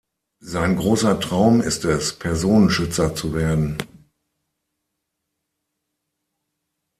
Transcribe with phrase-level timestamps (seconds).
[0.41, 3.77] Sein großer Traum ist es, Personenschützer zu werden.